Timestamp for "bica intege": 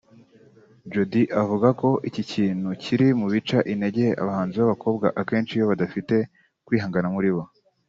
3.33-4.05